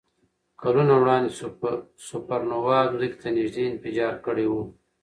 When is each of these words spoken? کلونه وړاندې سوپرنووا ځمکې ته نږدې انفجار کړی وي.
کلونه 0.61 0.93
وړاندې 1.01 1.31
سوپرنووا 2.07 2.79
ځمکې 2.91 3.17
ته 3.21 3.27
نږدې 3.37 3.63
انفجار 3.71 4.13
کړی 4.25 4.45
وي. 4.51 4.63